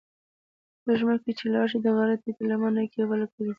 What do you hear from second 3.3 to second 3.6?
کلیسا ده.